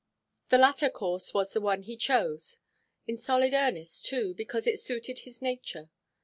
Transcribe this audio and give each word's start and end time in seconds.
The 0.49 0.57
latter 0.57 0.89
course 0.89 1.31
was 1.31 1.53
the 1.53 1.61
one 1.61 1.83
he 1.83 1.95
chose; 1.95 2.57
in 3.05 3.19
solid 3.19 3.53
earnest, 3.53 4.03
too, 4.03 4.33
because 4.33 4.65
it 4.65 4.79
suited 4.79 5.19
his 5.19 5.43
nature. 5.43 5.91